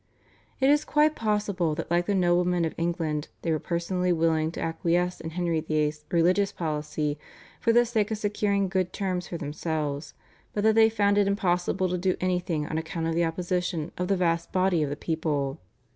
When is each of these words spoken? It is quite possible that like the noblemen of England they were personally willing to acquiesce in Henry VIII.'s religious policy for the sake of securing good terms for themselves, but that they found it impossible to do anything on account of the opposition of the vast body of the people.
It 0.59 0.71
is 0.71 0.83
quite 0.83 1.15
possible 1.15 1.75
that 1.75 1.91
like 1.91 2.07
the 2.07 2.15
noblemen 2.15 2.65
of 2.65 2.73
England 2.75 3.27
they 3.43 3.51
were 3.51 3.59
personally 3.59 4.11
willing 4.11 4.51
to 4.53 4.59
acquiesce 4.59 5.21
in 5.21 5.29
Henry 5.29 5.59
VIII.'s 5.61 6.05
religious 6.09 6.51
policy 6.51 7.19
for 7.59 7.71
the 7.71 7.85
sake 7.85 8.09
of 8.09 8.17
securing 8.17 8.67
good 8.67 8.93
terms 8.93 9.27
for 9.27 9.37
themselves, 9.37 10.15
but 10.55 10.63
that 10.63 10.73
they 10.73 10.89
found 10.89 11.19
it 11.19 11.27
impossible 11.27 11.87
to 11.87 11.99
do 11.99 12.17
anything 12.19 12.65
on 12.65 12.79
account 12.79 13.05
of 13.05 13.13
the 13.13 13.25
opposition 13.25 13.91
of 13.95 14.07
the 14.07 14.17
vast 14.17 14.51
body 14.51 14.81
of 14.81 14.89
the 14.89 14.95
people. 14.95 15.59